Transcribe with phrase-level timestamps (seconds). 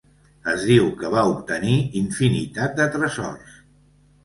[0.53, 3.57] Es diu que va obtenir infinitat de tresors.